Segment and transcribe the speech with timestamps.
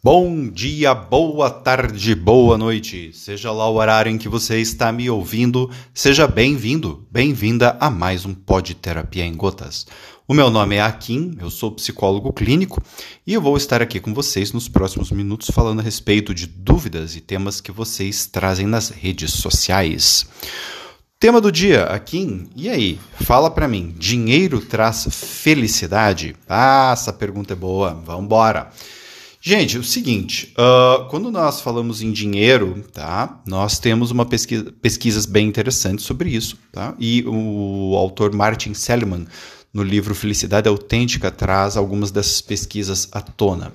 [0.00, 3.10] Bom dia, boa tarde, boa noite.
[3.12, 8.24] Seja lá o horário em que você está me ouvindo, seja bem-vindo, bem-vinda a mais
[8.24, 9.88] um Pod Terapia em Gotas.
[10.28, 12.80] O meu nome é Akin, eu sou psicólogo clínico
[13.26, 17.16] e eu vou estar aqui com vocês nos próximos minutos falando a respeito de dúvidas
[17.16, 20.28] e temas que vocês trazem nas redes sociais.
[21.18, 23.00] Tema do dia, Akin, e aí?
[23.22, 26.36] Fala para mim, dinheiro traz felicidade?
[26.48, 28.70] Ah, essa pergunta é boa, vamos embora.
[29.48, 33.40] Gente, é o seguinte, uh, quando nós falamos em dinheiro, tá?
[33.46, 36.94] Nós temos uma pesquisa, pesquisas bem interessantes sobre isso, tá?
[36.98, 39.26] E o autor Martin Seligman,
[39.72, 43.72] no livro Felicidade Autêntica, traz algumas dessas pesquisas à tona.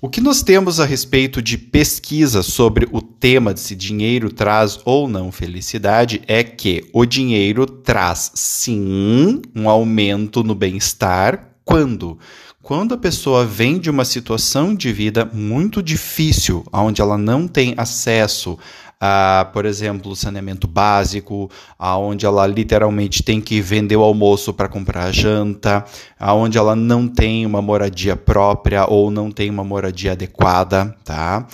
[0.00, 4.78] O que nós temos a respeito de pesquisa sobre o tema de se dinheiro traz
[4.84, 12.16] ou não felicidade é que o dinheiro traz sim um aumento no bem-estar quando
[12.64, 17.74] quando a pessoa vem de uma situação de vida muito difícil, onde ela não tem
[17.76, 18.58] acesso
[18.98, 25.04] a, por exemplo, saneamento básico, aonde ela literalmente tem que vender o almoço para comprar
[25.04, 25.84] a janta,
[26.18, 31.46] aonde ela não tem uma moradia própria ou não tem uma moradia adequada, tá?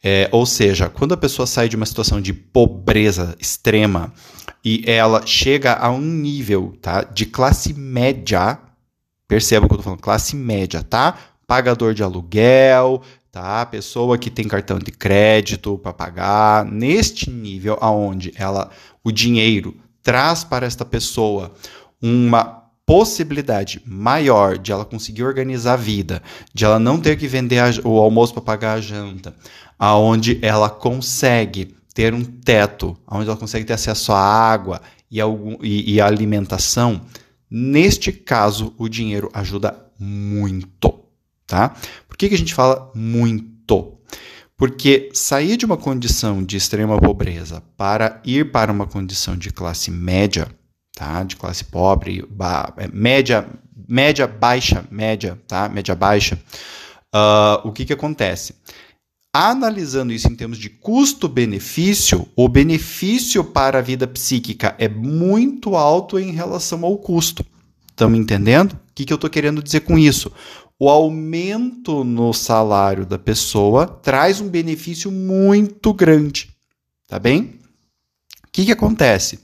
[0.00, 4.12] É, ou seja, quando a pessoa sai de uma situação de pobreza extrema
[4.64, 8.60] e ela chega a um nível tá, de classe média,
[9.32, 11.16] perceba que eu estou falando classe média, tá?
[11.46, 13.64] Pagador de aluguel, tá?
[13.64, 18.68] Pessoa que tem cartão de crédito para pagar, neste nível aonde ela
[19.02, 21.50] o dinheiro traz para esta pessoa
[22.02, 22.44] uma
[22.84, 27.70] possibilidade maior de ela conseguir organizar a vida, de ela não ter que vender a,
[27.84, 29.34] o almoço para pagar a janta,
[29.78, 35.56] aonde ela consegue ter um teto, aonde ela consegue ter acesso à água e, algum,
[35.62, 37.00] e, e alimentação,
[37.52, 41.02] neste caso o dinheiro ajuda muito
[41.52, 41.76] tá?
[42.08, 43.98] Por que, que a gente fala muito?
[44.56, 49.90] Porque sair de uma condição de extrema pobreza para ir para uma condição de classe
[49.90, 50.48] média,
[50.94, 51.22] tá?
[51.22, 52.24] De classe pobre,
[52.78, 53.46] é, média,
[53.86, 55.68] média baixa, média, tá?
[55.68, 56.40] Média baixa.
[57.14, 58.54] Uh, o que que acontece?
[59.34, 66.18] Analisando isso em termos de custo-benefício, o benefício para a vida psíquica é muito alto
[66.18, 67.44] em relação ao custo.
[67.90, 68.72] Estamos entendendo?
[68.72, 70.30] O que, que eu estou querendo dizer com isso?
[70.82, 76.50] o aumento no salário da pessoa traz um benefício muito grande,
[77.06, 77.60] tá bem?
[78.44, 79.38] O que, que acontece?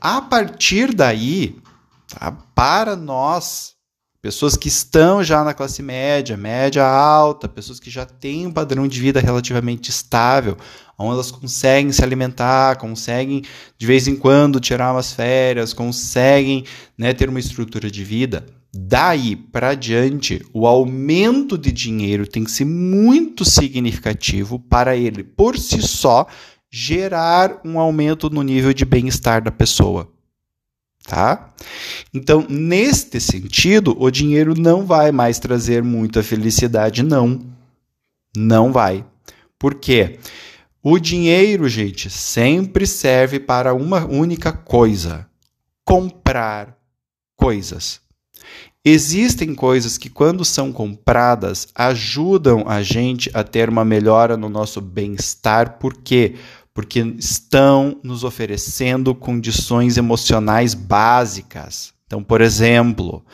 [0.00, 1.58] A partir daí,
[2.06, 3.74] tá, para nós,
[4.20, 8.88] pessoas que estão já na classe média, média alta, pessoas que já têm um padrão
[8.88, 10.56] de vida relativamente estável,
[10.98, 13.42] onde elas conseguem se alimentar, conseguem
[13.76, 16.64] de vez em quando tirar umas férias, conseguem
[16.96, 22.50] né, ter uma estrutura de vida, Daí para diante, o aumento de dinheiro tem que
[22.50, 26.26] ser muito significativo para ele, por si só,
[26.70, 30.12] gerar um aumento no nível de bem-estar da pessoa.
[31.08, 31.54] Tá?
[32.12, 37.40] Então, neste sentido, o dinheiro não vai mais trazer muita felicidade, não.
[38.36, 39.02] Não vai.
[39.58, 40.18] Por quê?
[40.82, 45.26] O dinheiro, gente, sempre serve para uma única coisa:
[45.82, 46.76] comprar
[47.34, 48.02] coisas.
[48.84, 54.80] Existem coisas que, quando são compradas, ajudam a gente a ter uma melhora no nosso
[54.80, 55.78] bem-estar.
[55.78, 56.34] Por quê?
[56.34, 56.56] Porque
[57.18, 61.92] estão nos oferecendo condições emocionais básicas.
[62.06, 63.24] Então, por exemplo,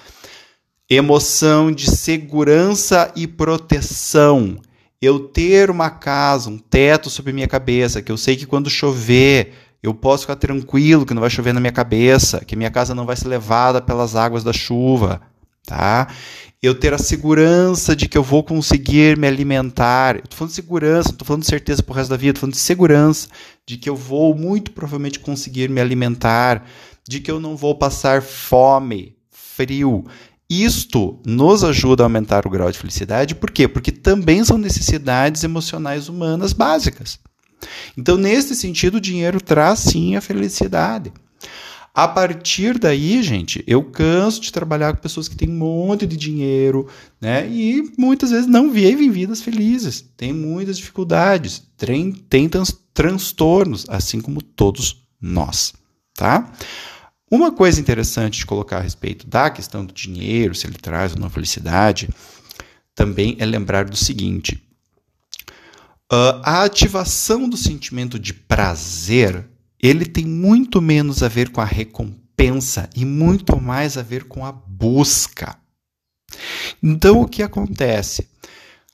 [0.89, 4.57] emoção de segurança e proteção.
[5.01, 9.53] Eu ter uma casa, um teto sobre minha cabeça, que eu sei que quando chover
[9.83, 13.05] eu posso ficar tranquilo que não vai chover na minha cabeça, que minha casa não
[13.05, 15.21] vai ser levada pelas águas da chuva,
[15.67, 16.09] tá?
[16.63, 20.21] Eu ter a segurança de que eu vou conseguir me alimentar.
[20.23, 22.61] Tô falando de segurança, tô falando de certeza pro resto da vida, tô falando de
[22.61, 23.29] segurança,
[23.67, 26.67] de que eu vou muito provavelmente conseguir me alimentar,
[27.07, 30.05] de que eu não vou passar fome, frio.
[30.49, 33.67] Isto nos ajuda a aumentar o grau de felicidade, por quê?
[33.67, 37.19] Porque também são necessidades emocionais humanas básicas.
[37.97, 41.13] Então, nesse sentido, o dinheiro traz sim a felicidade.
[41.97, 46.17] A partir daí, gente, eu canso de trabalhar com pessoas que têm um monte de
[46.17, 46.89] dinheiro,
[47.21, 47.49] né?
[47.49, 52.51] E muitas vezes não vivem vidas felizes, têm muitas dificuldades, têm, têm
[52.93, 55.73] transtornos, assim como todos nós,
[56.15, 56.53] tá?
[57.31, 61.21] Uma coisa interessante de colocar a respeito da questão do dinheiro, se ele traz ou
[61.21, 62.09] não felicidade,
[62.93, 64.61] também é lembrar do seguinte:
[66.13, 69.49] Uh, a ativação do sentimento de prazer
[69.87, 74.45] ele tem muito menos a ver com a recompensa e muito mais a ver com
[74.45, 75.59] a busca.
[76.83, 78.27] Então, o que acontece?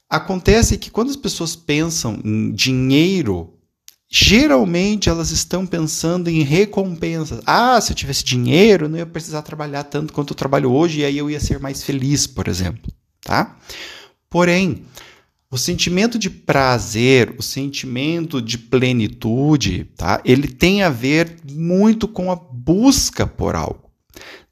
[0.08, 3.54] Acontece que quando as pessoas pensam em dinheiro,
[4.10, 7.40] geralmente elas estão pensando em recompensas.
[7.46, 11.04] Ah, se eu tivesse dinheiro, não ia precisar trabalhar tanto quanto eu trabalho hoje e
[11.04, 13.56] aí eu ia ser mais feliz, por exemplo, tá?
[14.28, 14.84] Porém,
[15.52, 20.20] o sentimento de prazer, o sentimento de plenitude, tá?
[20.24, 23.90] Ele tem a ver muito com a busca por algo.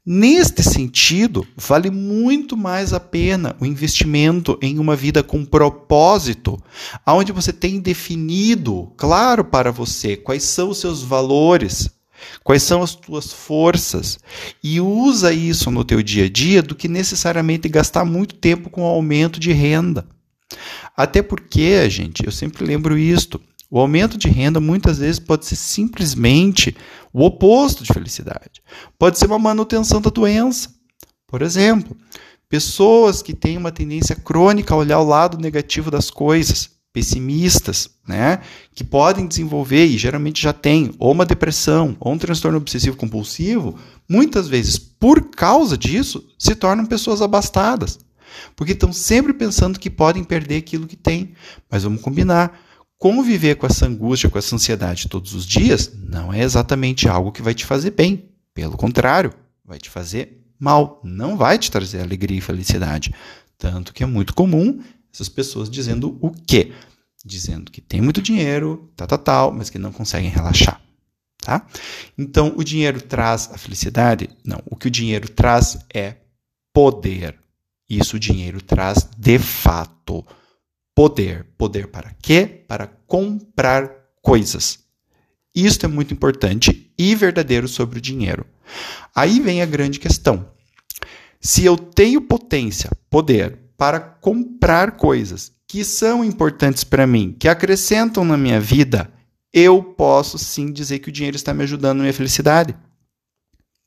[0.05, 6.61] Neste sentido, vale muito mais a pena o investimento em uma vida com propósito,
[7.07, 11.89] onde você tem definido, claro para você, quais são os seus valores,
[12.43, 14.19] quais são as tuas forças
[14.61, 18.83] e usa isso no teu dia a dia do que necessariamente gastar muito tempo com
[18.83, 20.05] aumento de renda.
[20.95, 25.55] Até porque, gente, eu sempre lembro isto, o aumento de renda muitas vezes pode ser
[25.55, 26.75] simplesmente
[27.13, 28.61] o oposto de felicidade.
[28.97, 30.69] Pode ser uma manutenção da doença.
[31.27, 31.95] Por exemplo,
[32.49, 38.39] pessoas que têm uma tendência crônica a olhar o lado negativo das coisas, pessimistas, né,
[38.73, 43.77] que podem desenvolver e geralmente já têm ou uma depressão ou um transtorno obsessivo compulsivo,
[44.09, 47.99] muitas vezes por causa disso se tornam pessoas abastadas,
[48.55, 51.33] porque estão sempre pensando que podem perder aquilo que têm.
[51.69, 52.59] Mas vamos combinar,
[52.97, 57.41] conviver com essa angústia, com essa ansiedade todos os dias, não é exatamente algo que
[57.41, 58.29] vai te fazer bem.
[58.53, 59.33] Pelo contrário,
[59.63, 60.99] vai te fazer mal.
[61.03, 63.13] Não vai te trazer alegria e felicidade.
[63.57, 64.81] Tanto que é muito comum
[65.13, 66.73] essas pessoas dizendo o quê?
[67.25, 70.81] Dizendo que tem muito dinheiro, tal, tal, tal, mas que não conseguem relaxar.
[71.41, 71.65] Tá?
[72.17, 74.29] Então, o dinheiro traz a felicidade?
[74.43, 74.61] Não.
[74.65, 76.17] O que o dinheiro traz é
[76.73, 77.39] poder.
[77.89, 80.25] Isso o dinheiro traz de fato
[80.93, 81.47] poder.
[81.57, 82.63] Poder para quê?
[82.67, 83.89] Para comprar
[84.21, 84.79] coisas.
[85.55, 88.45] Isto é muito importante e verdadeiro sobre o dinheiro.
[89.15, 90.47] Aí vem a grande questão.
[91.41, 98.25] Se eu tenho potência, poder para comprar coisas que são importantes para mim, que acrescentam
[98.25, 99.11] na minha vida,
[99.53, 102.75] eu posso sim dizer que o dinheiro está me ajudando na minha felicidade.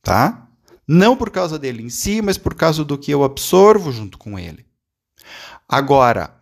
[0.03, 0.42] Tá?
[0.87, 4.39] Não por causa dele em si, mas por causa do que eu absorvo junto com
[4.39, 4.65] ele.
[5.69, 6.37] Agora,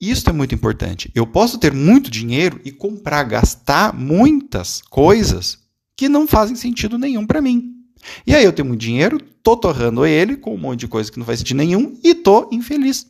[0.00, 1.10] isso é muito importante.
[1.14, 5.58] Eu posso ter muito dinheiro e comprar, gastar muitas coisas
[5.96, 7.72] que não fazem sentido nenhum para mim.
[8.26, 11.18] E aí eu tenho muito dinheiro, tô torrando ele com um monte de coisa que
[11.18, 13.06] não faz sentido nenhum e tô infeliz.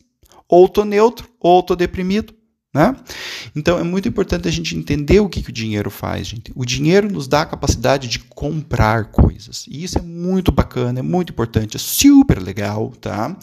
[0.47, 2.33] Ou tô neutro, ou tô deprimido.
[2.73, 2.95] Né?
[3.55, 6.51] Então é muito importante a gente entender o que, que o dinheiro faz, gente.
[6.53, 9.65] O dinheiro nos dá a capacidade de comprar coisas.
[9.69, 13.37] E isso é muito bacana, é muito importante, é super legal, tá?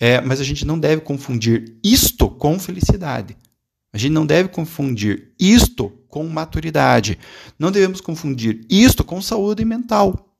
[0.00, 3.36] É, mas a gente não deve confundir isto com felicidade.
[3.92, 7.18] A gente não deve confundir isto com maturidade.
[7.58, 10.34] Não devemos confundir isto com saúde mental.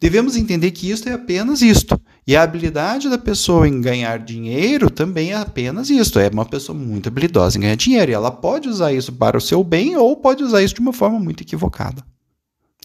[0.00, 2.00] Devemos entender que isto é apenas isto.
[2.26, 6.18] E a habilidade da pessoa em ganhar dinheiro também é apenas isso.
[6.18, 8.10] É uma pessoa muito habilidosa em ganhar dinheiro.
[8.10, 10.92] E ela pode usar isso para o seu bem ou pode usar isso de uma
[10.92, 12.04] forma muito equivocada.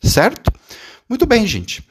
[0.03, 0.51] Certo?
[1.09, 1.83] Muito bem, gente.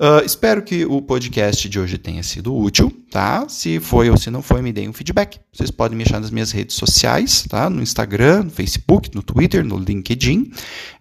[0.00, 3.48] Uh, espero que o podcast de hoje tenha sido útil, tá?
[3.48, 5.40] Se foi ou se não foi, me deem um feedback.
[5.52, 7.68] Vocês podem me achar nas minhas redes sociais, tá?
[7.68, 10.52] No Instagram, no Facebook, no Twitter, no LinkedIn.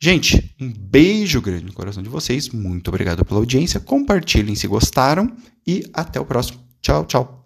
[0.00, 5.34] Gente, um beijo grande no coração de vocês, muito obrigado pela audiência, compartilhem se gostaram
[5.66, 6.60] e até o próximo.
[6.80, 7.43] Tchau, tchau.